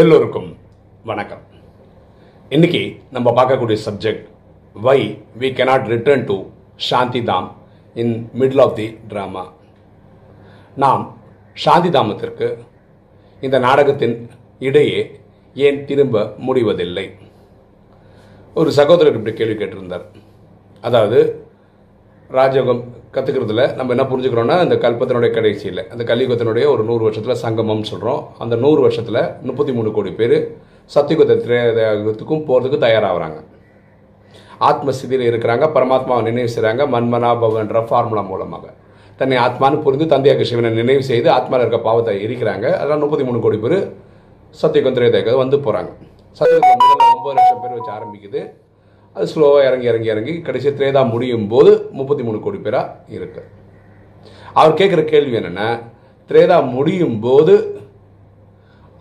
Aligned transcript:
எல்லோருக்கும் 0.00 0.56
வணக்கம். 1.04 1.40
இன்னைக்கு 2.48 2.80
நம்ம 3.10 3.30
பார்க்கக்கூடிய 3.30 3.76
subject 3.86 4.22
why 4.72 5.00
we 5.40 5.48
cannot 5.58 5.88
return 5.92 6.24
to 6.24 6.36
Shanti 6.76 7.22
Dham 7.22 7.48
in 7.94 8.14
middle 8.40 8.60
of 8.60 8.74
the 8.76 8.86
drama 9.08 9.42
நாம் 10.76 11.02
சாந்தி 11.64 11.88
தாமத்திற்கு 11.88 12.48
இந்த 13.40 13.58
நாடகத்தின் 13.58 14.16
இடையே 14.58 15.20
ஏன் 15.54 15.84
திரும்ப 15.84 16.34
முடிவதில்லை? 16.38 17.06
ஒரு 18.54 18.72
சகோதரர் 18.72 19.16
இப்படி 19.16 19.36
கேள்வி 19.36 19.64
கேட்டிருந்தார். 19.64 20.06
அதாவது 20.80 21.20
ராஜயோகம் 22.30 22.82
கற்றுக்கிறதுல 23.14 23.62
நம்ம 23.78 23.92
என்ன 23.94 24.04
புரிஞ்சுக்கிறோன்னா 24.10 24.56
இந்த 24.66 24.76
கல்பத்தினுடைய 24.84 25.30
கடைசியில் 25.36 25.80
அந்த 25.92 26.02
கலியுகத்தினுடைய 26.10 26.64
ஒரு 26.74 26.82
நூறு 26.90 27.02
வருஷத்தில் 27.06 27.40
சங்கமம்னு 27.44 27.88
சொல்கிறோம் 27.90 28.20
அந்த 28.42 28.54
நூறு 28.64 28.80
வருஷத்தில் 28.84 29.22
முப்பத்தி 29.48 29.72
மூணு 29.78 29.90
கோடி 29.96 30.12
பேர் 30.20 30.36
சத்தியுகத்துக்கும் 30.94 32.46
போகிறதுக்கு 32.48 32.78
தயாராகிறாங்க. 32.86 33.38
ஆத்மஸ்திதியில் 34.68 35.28
இருக்கிறாங்க 35.30 35.66
பரமாத்மாவை 35.76 36.22
நினைவு 36.30 36.50
செய்கிறாங்க 36.54 36.82
மன்மனா 36.94 37.30
பவன்ற 37.44 37.80
ஃபார்முலா 37.90 38.24
மூலமாக. 38.32 38.64
தன்னை 39.20 39.36
ஆத்மான்னு 39.46 39.84
புரிந்து 39.84 40.06
தந்தையாக 40.14 40.44
சிவனை 40.50 40.70
நினைவு 40.80 41.02
செய்து 41.10 41.28
ஆத்மாவில் 41.36 41.64
இருக்க 41.64 41.80
பாவத்தை 41.88 42.16
எரிக்கிறாங்க. 42.26 42.66
அதெல்லாம் 42.78 43.04
முப்பத்தி 43.04 43.26
மூணு 43.28 43.40
கோடி 43.46 43.60
பேர் 43.64 43.78
சத்தியுகம் 44.62 44.96
திரேதயுகம் 44.98 45.42
வந்து 45.44 45.58
போகிறாங்க 45.66 45.90
சத்தியுகம் 46.38 46.82
ஒம்பது 47.16 47.36
லட்சம் 47.38 47.62
பேர் 47.64 47.76
வச்சு 47.78 47.92
ஆரம்பிக்குது. 47.98 48.42
அது 49.16 49.26
ஸ்லோவாக 49.32 49.64
இறங்கி 49.68 49.86
இறங்கி 49.90 50.08
இறங்கி 50.12 50.34
கடைசி 50.46 50.68
திரேதா 50.68 51.00
முடியும் 51.14 51.46
போது 51.52 51.72
முப்பத்தி 51.98 52.22
மூணு 52.26 52.38
கோடி 52.44 52.58
பேராக 52.66 52.94
இருக்கு. 53.16 53.42
அவர் 54.58 54.78
கேட்குற 54.80 55.02
கேள்வி 55.10 55.36
என்னென்னா 55.40 55.68
திரேதா 56.30 56.56
முடியும் 56.76 57.18
போது 57.24 57.54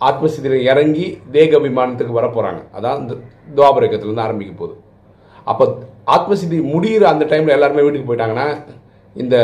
ஆத்மஸ்திதியில் 0.10 0.66
இறங்கி 0.72 1.06
தேக 1.36 1.58
அபிமானத்துக்கு 1.60 2.18
வர 2.18 2.28
போகிறாங்க 2.36 2.62
அதான் 2.78 3.00
இந்த 3.02 3.14
துவாபரேக்கத்துலேருந்து 3.58 4.26
ஆரம்பிக்க 4.28 4.54
போகுது. 4.62 4.76
அப்போ 5.52 5.66
ஆத்மசித்தி 6.16 6.58
முடிகிற 6.74 7.04
அந்த 7.14 7.26
டைமில் 7.32 7.56
எல்லாருமே 7.58 7.86
வீட்டுக்கு 7.86 8.10
போயிட்டாங்கன்னா 8.10 8.48
இந்த 9.16 9.36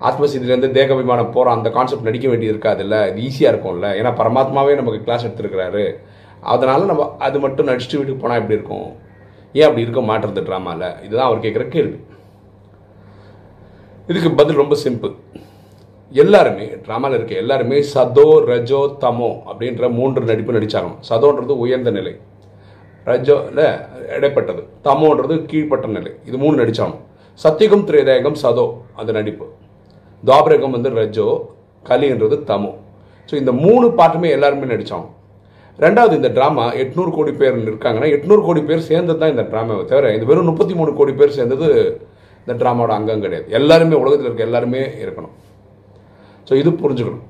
ஆத்மசித்திலேருந்து 0.00 0.70
தேக 0.78 0.92
அபிமானம் 0.96 1.32
போகிற 1.36 1.52
அந்த 1.56 1.68
கான்செப்ட் 1.76 2.08
நடிக்க 2.08 2.26
வேண்டியது 2.32 2.54
இருக்காதுல்ல. 2.54 2.98
இது 3.10 3.24
ஈஸியாக 3.28 3.52
இருக்கும்ல. 3.52 3.90
ஏன்னா 4.00 4.12
பரமாத்மாவே 4.20 4.74
நமக்கு 4.80 5.00
கிளாஸ் 5.06 5.26
எடுத்துருக்கிறாரு. 5.26 5.84
அதனால் 6.54 6.90
நம்ம 6.90 7.08
அது 7.26 7.38
மட்டும் 7.44 7.68
நடிச்சுட்டு 7.70 7.98
வீட்டுக்கு 8.00 8.22
போனால் 8.22 8.40
எப்படி 8.42 8.58
இருக்கும்? 8.58 8.88
ஏன் 9.58 9.66
அப்படி 9.66 9.84
இருக்க 9.84 10.02
மாட்டுறது 10.10 10.42
ட்ராமாவில் 10.48 10.88
இதுதான் 11.06 11.28
அவர் 11.28 11.42
கேட்குற 11.44 11.64
கேள்வி. 11.74 11.98
இதுக்கு 14.10 14.30
பதில் 14.40 14.60
ரொம்ப 14.62 14.76
சிம்பிள் 14.84 15.14
எல்லாருமே 16.22 16.66
ட்ராமாவில் 16.84 17.16
இருக்க 17.18 17.34
எல்லாருமே 17.42 17.78
சதோ 17.92 18.26
ரஜோ 18.50 18.80
தமோ 19.04 19.30
அப்படின்ற 19.50 19.88
மூன்று 19.98 20.22
நடிப்பு 20.30 20.56
நடித்தாகணும் 20.56 20.98
சதோன்றது 21.08 21.54
உயர்ந்த 21.64 21.90
நிலை. 21.98 22.12
ரஜோ 23.10 23.36
இல்லை 23.50 23.68
இடைப்பட்டது. 24.16 24.62
தமோன்றது 24.86 25.34
கீழ்ப்பட்ட 25.50 25.86
நிலை. 25.96 26.12
இது 26.28 26.36
மூணு 26.44 26.56
நடித்தாகணும் 26.62 27.02
சத்தியகம் 27.44 27.86
திரேதாயகம் 27.88 28.38
சதோ 28.44 28.66
அந்த 29.00 29.10
நடிப்பு. 29.18 29.46
துவாபரகம் 30.22 30.74
வந்து 30.76 30.90
ரஜோ 31.00 31.28
கலின்றது 31.88 32.36
தமோ. 32.50 32.72
ஸோ 33.28 33.34
இந்த 33.42 33.52
மூணு 33.64 33.86
பாட்டுமே 33.98 34.28
எல்லாருமே 34.36 34.68
நடித்தாகணும் 34.74 35.12
ரெண்டாவது 35.82 36.14
இந்த 36.20 36.30
ட்ராமா 36.36 36.64
எட்நூறு 36.82 37.10
கோடி 37.14 37.32
பேர் 37.38 37.56
இருக்காங்கன்னா 37.70 38.08
எட்நூறு 38.16 38.42
கோடி 38.48 38.60
பேர் 38.68 38.88
சேர்ந்தது 38.90 39.18
தான் 39.22 39.32
இந்த 39.34 39.44
ட்ராமாவை 39.52 39.84
தவிர 39.92 40.12
இந்த 40.16 40.26
வெறும் 40.30 40.48
முப்பத்தி 40.50 40.74
மூணு 40.80 40.90
கோடி 40.98 41.12
பேர் 41.20 41.36
சேர்ந்தது 41.38 41.68
இந்த 42.44 42.54
ட்ராமாவோட 42.60 42.92
அங்கம் 42.98 43.22
கிடையாது. 43.24 43.46
எல்லாருமே 43.58 43.96
உலகத்தில் 44.02 44.28
இருக்க 44.28 44.48
எல்லாருமே 44.48 44.82
இருக்கணும். 45.04 45.34
ஸோ 46.48 46.52
இது 46.62 46.70
புரிஞ்சுக்கணும். 46.82 47.24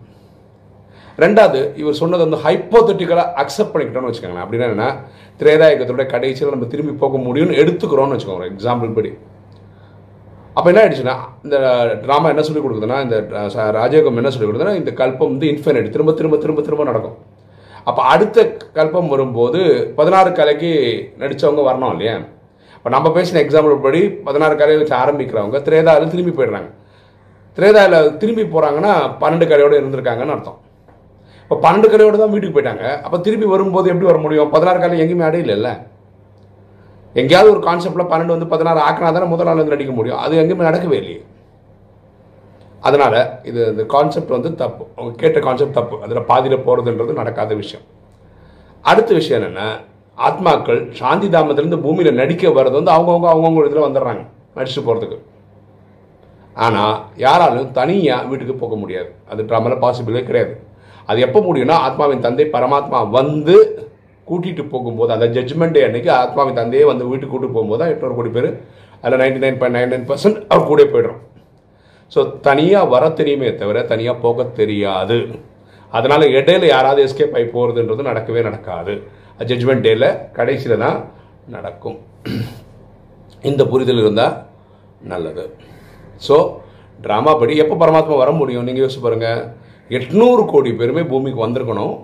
ரெண்டாவது 1.25 1.61
இவர் 1.81 1.99
சொன்னது 2.01 2.23
வந்து 2.27 2.41
ஹைப்போத்தட்டிக்கலாக 2.45 3.33
அக்செப்ட் 3.43 3.73
பண்ணிக்கிட்டோம்னு 3.73 4.11
வச்சுக்கோங்களேன். 4.11 4.45
அப்படின்னா 4.47 4.69
என்ன 4.75 4.87
திரேதாயகத்தோட 5.41 6.05
கடைசியில் 6.15 6.55
நம்ம 6.55 6.69
திரும்பி 6.73 6.95
போக 7.03 7.19
முடியும்னு 7.27 7.61
எடுத்துக்கிறோம்னு 7.63 8.17
வச்சுக்கோங்க 8.17 8.49
எக்ஸாம்பிள் 8.53 8.91
படி. 8.99 9.13
அப்போ 10.57 10.69
என்ன 10.71 10.83
ஆயிடுச்சுன்னா 10.83 11.15
இந்த 11.47 11.57
ட்ராமா 12.03 12.27
என்ன 12.33 12.43
சொல்லி 12.49 12.63
கொடுக்குதுன்னா 12.65 12.99
இந்த 13.07 13.17
ராஜயோகம் 13.79 14.21
என்ன 14.23 14.33
சொல்லி 14.35 14.49
கொடுக்குதுன்னா 14.49 14.81
இந்த 14.81 14.93
கல்பம் 15.01 15.33
வந்து 15.35 15.49
இன்ஃபினிட் 15.53 15.95
திரும்ப 15.95 16.15
திரும்ப 16.21 16.37
திரும்ப 16.45 16.63
திரும்ப 16.69 16.85
நடக்கும். 16.91 17.17
அப்போ 17.89 18.03
அடுத்த 18.13 18.45
கல்பம் 18.77 19.11
வரும்போது 19.15 19.61
பதினாறு 19.99 20.31
கலைக்கு 20.39 20.71
நடித்தவங்க 21.23 21.63
வரணும் 21.69 21.93
இல்லையா? 21.95 22.15
இப்போ 22.77 22.91
நம்ம 22.95 23.11
பேசின 23.17 23.41
எக்ஸாம்பிள் 23.45 23.83
படி 23.87 24.01
பதினாறு 24.27 24.55
கலையை 24.61 24.79
வச்சு 24.81 24.97
ஆரம்பிக்கிறவங்க 25.03 25.59
திரேதாவில் 25.67 26.13
திரும்பி 26.15 26.33
போயிடுறாங்க. 26.39 26.71
திரேதாவில் 27.57 28.17
திரும்பி 28.21 28.45
போகிறாங்கன்னா 28.55 28.93
பன்னெண்டு 29.23 29.49
கலையோடு 29.51 29.81
இருந்திருக்காங்கன்னு 29.81 30.35
அர்த்தம். 30.37 30.59
இப்போ 31.45 31.57
பன்னெண்டு 31.65 31.91
கலையோடு 31.93 32.23
தான் 32.23 32.33
வீட்டுக்கு 32.35 32.57
போயிட்டாங்க. 32.57 32.85
அப்போ 33.07 33.17
திரும்பி 33.27 33.47
வரும்போது 33.55 33.91
எப்படி 33.93 34.09
வர 34.11 34.19
முடியும்? 34.25 34.51
பதினாறு 34.55 34.79
கலை 34.85 34.99
எங்கேயுமே 35.05 35.29
அடையில 35.31 35.73
எங்கேயாவது 37.21 37.53
ஒரு 37.55 37.61
கான்செப்டில் 37.69 38.11
பன்னெண்டு 38.13 38.35
வந்து 38.37 38.53
பதினாறு 38.53 38.81
ஆக்கினா 38.89 39.11
தானே 39.17 39.27
முதல் 39.33 39.49
நாள் 39.49 39.61
வந்து 39.61 39.75
நடிக்க 39.75 39.93
முடியும். 39.99 40.21
அது 40.25 40.41
எங்கேயுமே 40.43 40.69
நடக்கவே 40.69 40.97
இல்லையே. 41.01 41.21
அதனால் 42.87 43.19
இது 43.51 43.61
இந்த 43.73 43.85
கான்செப்ட் 43.95 44.33
வந்து 44.37 44.51
தப்பு. 44.63 44.85
அவங்க 44.97 45.13
கேட்ட 45.23 45.39
கான்செப்ட் 45.47 45.79
தப்பு. 45.81 45.97
அதில் 46.05 46.27
பாதியில் 46.31 46.65
போகிறதுன்றது 46.67 47.13
நடக்காத 47.21 47.53
விஷயம். 47.63 47.85
அடுத்த 48.85 49.11
விஷயம் 49.19 49.39
என்னென்னா 49.41 49.69
ஆத்மாக்கள் 50.19 50.81
சாந்தி 50.99 51.29
தாமத்திலேருந்து 51.35 51.79
பூமியில் 51.85 52.19
நடிக்க 52.23 52.51
வர்றது 52.59 52.77
வந்து 52.81 52.93
அவங்கவுங்க 52.97 53.29
அவங்கவுங்க 53.33 53.71
இதில் 53.71 53.87
வந்துடுறாங்க 53.87 54.23
நடிச்சுட்டு 54.57 54.85
போகிறதுக்கு 54.89 55.19
ஆனால் 56.57 56.97
யாராலும் 57.25 57.73
தனியாக 57.79 58.29
வீட்டுக்கு 58.31 58.55
போக 58.63 58.75
முடியாது. 58.83 59.09
அது 59.31 59.47
ட்ராமாவில் 59.49 59.83
பாசிபிளே 59.85 60.23
கிடையாது. 60.29 60.55
அது 61.11 61.19
எப்போ 61.27 61.41
முடியும்னா 61.49 61.77
ஆத்மாவின் 61.87 62.25
தந்தை 62.27 62.45
பரமாத்மா 62.55 62.99
வந்து 63.19 63.57
கூட்டிகிட்டு 64.27 64.65
போகும்போது 64.75 65.11
அந்த 65.17 65.27
ஜட்ஜ்மெண்ட் 65.37 65.79
அன்னைக்கு 65.87 66.11
ஆத்மாவின் 66.23 66.59
தந்தையே 66.61 66.85
வந்து 66.91 67.09
வீட்டுக்கு 67.11 67.33
கூட்டிட்டு 67.33 67.57
போகும்போது 67.57 67.81
தான் 67.83 67.93
எட்நூறு 67.95 68.15
கோடி 68.19 68.31
பேர் 68.37 68.49
அதில் 69.03 69.21
ninety 69.23 69.43
nine 69.45 69.59
point 69.61 69.77
nine 69.79 69.93
nine 69.95 70.07
percent 70.11 70.39
அவர் 70.51 70.71
கூட 70.71 70.85
போய்டும் 70.95 71.21
ஸோ 72.15 72.23
தனியாக 72.47 72.91
வர 72.95 73.05
தெரியுமே 73.21 73.49
தவிர 73.61 73.79
தனியாக 73.93 74.23
போக 74.25 74.45
தெரியாது. 74.61 75.19
அதனால் 75.97 76.33
இடையில 76.39 76.65
யாராவது 76.75 77.01
எஸ்கேப் 77.07 77.37
ஆகி 77.39 77.47
போகிறதுன்றது 77.55 78.09
நடக்கவே 78.11 78.41
நடக்காது. 78.49 78.95
ஜட்ஜ்மெண்ட் 79.49 79.85
டேயில் 79.87 80.09
கடைசியில் 80.39 80.83
தான் 80.85 80.99
நடக்கும். 81.55 81.97
இந்த 83.51 83.63
புரிதல் 83.73 84.03
இருந்தால் 84.03 84.35
நல்லது. 85.13 85.45
ஸோ 86.27 86.37
ட்ராமா 87.05 87.33
படி 87.41 87.55
எப்போ 87.65 87.77
பரமாத்மா 87.81 88.17
வர 88.23 88.31
முடியும்? 88.41 88.67
நீங்கள் 88.67 88.85
யோசிச்சு 88.85 89.05
பாருங்கள் 89.07 89.43
எட்நூறு 89.97 90.43
கோடி 90.53 90.71
பேருமே 90.81 91.03
பூமிக்கு 91.13 91.45
வந்திருக்கணும். 91.45 91.95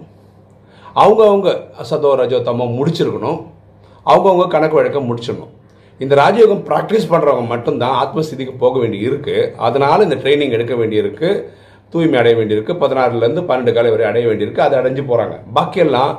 அவங்கவுங்க 1.03 1.51
சதோ 1.91 2.11
ரஜோ 2.21 2.39
தமோ 2.49 2.67
முடிச்சிருக்கணும். 2.79 3.39
அவங்கவுங்க 4.11 4.47
கணக்கு 4.55 4.79
வழக்கம் 4.79 5.09
முடிச்சிடணும். 5.11 5.53
இந்த 6.03 6.15
ராஜயோகம் 6.21 6.63
ப்ராக்டிஸ் 6.69 7.11
பண்ணுறவங்க 7.13 7.47
மட்டும்தான் 7.53 7.97
ஆத்மஸ்திதிக்கு 8.03 8.55
போக 8.63 8.75
வேண்டி 8.83 8.99
இருக்குது 9.09 9.51
அதனால் 9.67 10.05
இந்த 10.07 10.17
ட்ரைனிங் 10.23 10.55
எடுக்க 10.57 10.75
வேண்டியிருக்கு. 10.83 11.29
தூய்மை 11.93 12.19
அடைய 12.21 12.35
வேண்டியிருக்கு. 12.39 12.73
பதினாறுலேருந்து 12.83 13.43
பன்னெண்டு 13.49 13.73
காலை 13.77 13.91
வரை 13.95 14.05
அடைய 14.11 14.25
வேண்டியிருக்கு. 14.31 14.63
அதை 14.67 14.75
அடைஞ்சு 14.81 15.03
போகிறாங்க 15.11 15.37
பாக்கியெல்லாம் 15.57 16.13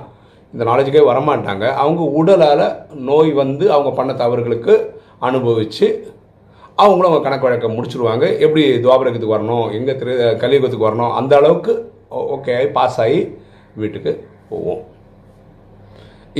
இந்த 0.53 0.63
நாலேஜுக்கே 0.69 1.03
வரமாட்டாங்க. 1.09 1.65
அவங்க 1.83 2.01
உடலால் 2.21 2.65
நோய் 3.09 3.31
வந்து 3.41 3.65
அவங்க 3.75 3.91
பண்ண 3.99 4.13
தவறுகளுக்கு 4.21 4.73
அனுபவித்து 5.29 5.87
அவங்களும் 6.81 7.09
அவங்க 7.09 7.23
கணக்கு 7.25 7.47
வழக்கை 7.47 7.69
முடிச்சிருவாங்க. 7.77 8.25
எப்படி 8.45 8.63
துவாபரகத்துக்கு 8.85 9.35
வரணும்? 9.35 9.65
எங்கே 9.77 9.95
திரு 10.01 10.13
கலியுகத்துக்கு 10.43 10.89
வரணும்? 10.89 11.15
அந்த 11.21 11.33
அளவுக்கு 11.39 11.73
ஓகே 12.35 12.53
ஆகி 12.57 12.69
பாஸ் 12.77 12.99
ஆகி 13.05 13.19
வீட்டுக்கு 13.81 14.13
போவோம். 14.51 14.83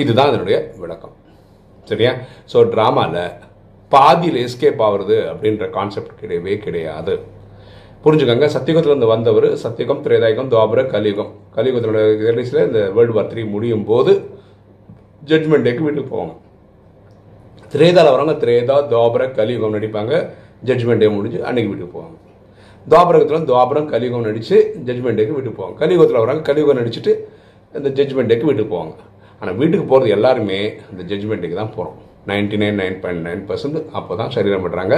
இதுதான் 0.03 0.31
இதனுடைய 0.33 0.59
விளக்கம். 0.83 1.15
சரியா? 1.89 2.11
ஸோ 2.51 2.57
ட்ராமாவில் 2.73 3.21
பாதியில் 3.91 4.39
எஸ்கேப் 4.45 4.83
ஆகுறது 4.87 5.17
அப்படின்ற 5.31 5.65
கான்செப்ட் 5.77 6.19
கிடையவே 6.21 6.53
கிடையாது. 6.65 7.13
புரிஞ்சுக்கோங்க 8.03 8.47
சத்தியுகத்திலிருந்து 8.53 9.09
வந்தவர் 9.13 9.47
சத்தியுகம் 9.63 10.03
திரேதாயுகம் 10.05 10.51
துவாபர 10.53 10.81
கலியுகம். 10.93 11.31
கலியுகத்தினுடைய 11.57 12.05
கடைசியில் 12.21 12.67
இந்த 12.67 12.79
வேர்ல்டு 12.95 13.15
வார் 13.17 13.29
த்ரீ 13.33 13.43
முடியும் 13.55 13.85
போது 13.91 14.13
ஜட்மெண்ட் 15.29 15.67
டேக்கு 15.67 15.85
வீட்டுக்கு 15.87 16.13
போவாங்க 16.13 16.33
திரேதாவில் 17.73 18.13
வரவங்க 18.13 18.35
திரேதா 18.43 18.77
துவாபர 18.93 19.25
கலியுகம் 19.37 19.75
நடிப்பாங்க 19.75 20.13
ஜட்மெண்ட் 20.69 21.03
டே 21.03 21.09
முடிஞ்சு 21.17 21.39
அன்னைக்கு 21.49 21.71
வீட்டுக்கு 21.71 21.95
போவாங்க 21.97 22.17
துவாபரகத்தில் 22.87 23.47
துவாபரம் 23.49 23.91
கலியுகம் 23.93 24.25
நடித்து 24.27 24.57
ஜட்மெண்ட் 24.87 25.19
டேக்கு 25.19 25.35
வீட்டுக்கு 25.37 25.59
போவாங்க 25.61 25.77
கலியுகத்தில் 25.83 26.23
வராங்க 26.23 26.43
கலியுகம் 26.49 26.79
நடிச்சுட்டு 26.79 27.11
இந்த 27.73 27.89
ஜட்மெண்ட் 27.97 28.31
டேக்கு 28.31 28.47
வீட்டுக்கு 28.49 28.73
போவாங்க 28.73 28.95
ஆனால் 29.41 29.57
வீட்டுக்கு 29.61 29.85
போகிறது 29.91 30.15
எல்லாருமே 30.17 30.59
அந்த 30.89 31.01
ஜட்ஜ்மெண்ட்டுக்கு 31.11 31.59
தான் 31.61 31.73
போகிறோம் 31.75 31.97
ninety 32.29 32.57
nine 32.61 32.79
nine 32.81 32.97
point 33.03 33.23
nine 33.27 33.43
percent 33.49 33.79
அப்போ 33.99 34.15
தான் 34.21 34.33
சரீரம் 34.37 34.65
பண்ணுறாங்க 34.65 34.95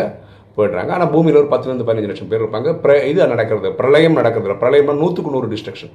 போயிடுறாங்க. 0.56 0.92
ஆனால் 0.96 1.12
பூமியில் 1.14 1.40
ஒரு 1.42 1.50
பத்துலேருந்து 1.52 1.86
பதினஞ்சு 1.88 2.10
லட்சம் 2.10 2.32
பேர் 2.32 2.42
இருப்பாங்க. 2.44 2.72
பிர 2.82 2.96
இது 3.12 3.20
நடக்கிறது 3.34 3.70
பிரளயம் 3.80 4.18
நடக்கிறது. 4.20 4.56
பிரளயம்னா 4.64 4.96
நூற்றுக்கு 5.04 5.32
நூறு 5.36 5.48
டிஸ்ட்ரக்ஷன் 5.54 5.94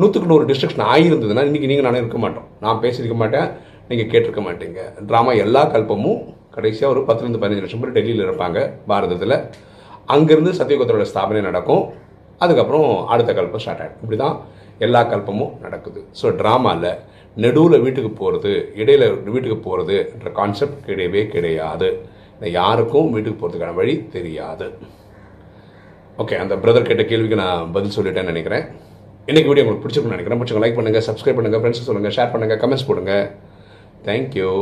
நூற்றுக்கு 0.00 0.30
நூறு 0.30 0.44
டிஸ்ட்ரக்ஷன் 0.50 0.84
ஆகியிருந்ததுன்னா 0.92 1.44
இன்றைக்கி 1.48 1.68
நீங்கள் 1.70 1.86
நானும் 1.86 2.02
இருக்க 2.02 2.18
மாட்டோம். 2.24 2.46
நான் 2.64 2.80
பேசியிருக்க 2.84 3.16
மாட்டேன் 3.22 3.48
நீங்கள் 3.90 4.08
கேட்டிருக்க 4.12 4.42
மாட்டீங்க. 4.48 4.80
ட்ராமா 5.10 5.32
எல்லா 5.44 5.62
கல்பமும் 5.74 6.20
கடைசியாக 6.56 6.92
ஒரு 6.94 7.02
பத்துலேருந்து 7.08 7.42
பதினஞ்சு 7.42 7.64
லட்சம் 7.64 7.82
பேர் 7.82 7.96
டெல்லியில் 7.98 8.24
இருப்பாங்க 8.28 8.58
பாரதத்தில். 8.90 9.36
அங்கேருந்து 10.14 10.52
சத்தியகுத்தரோட 10.60 11.06
ஸ்தாபனை 11.12 11.42
நடக்கும். 11.50 11.82
அதுக்கப்புறம் 12.44 12.88
அடுத்த 13.12 13.30
கல்பம் 13.38 13.62
ஸ்டார்ட் 13.64 13.82
ஆகிடும் 13.84 14.02
இப்படி 14.04 14.18
தான் 14.24 14.36
எல்லா 14.86 15.00
கல்பமும் 15.12 15.54
நடக்குது. 15.64 16.00
ஸோ 16.20 16.26
ட்ராமாவில் 16.40 16.90
நெடுவில் 17.42 17.82
வீட்டுக்கு 17.86 18.10
போகிறது 18.20 18.52
இடையில 18.82 19.04
வீட்டுக்கு 19.34 19.58
போகிறதுன்ற 19.66 20.30
கான்செப்ட் 20.38 20.86
கிடையவே 20.88 21.22
கிடையாது. 21.34 21.88
யாருக்கும் 22.58 23.10
வீட்டுக்கு 23.14 23.38
போகிறதுக்கான 23.40 23.76
வழி 23.80 23.94
தெரியாது. 24.16 24.66
ஓகே 26.22 26.36
அந்த 26.42 26.54
பிரதர் 26.62 26.88
கேட்ட 26.90 27.04
கேள்விக்கு 27.10 27.42
நான் 27.44 27.72
பதில் 27.76 27.96
சொல்லிட்டேன்னு 27.96 28.32
நினைக்கிறேன். 28.32 28.64
இன்றைக்கி 29.30 29.48
வீடியோ 29.50 29.64
உங்களுக்கு 29.64 29.84
பிடிச்சிருக்குன்னு 29.84 30.16
நினைக்கிறேன். 30.16 30.40
பிடிச்சவங்க 30.40 30.64
லைக் 30.64 30.78
பண்ணுங்கள் 30.78 31.06
சப்ஸ்கிரைப் 31.08 31.38
பண்ணுங்கள் 31.38 31.62
ஃப்ரெண்ட்ஸ் 31.62 31.88
சொல்லுங்கள் 31.88 32.16
ஷேர் 32.18 32.32
பண்ணுங்கள் 32.34 32.60
கமெண்ட்ஸ் 32.62 32.88
போடுங்க. 32.90 33.14
தேங்க்யூ 34.06 34.52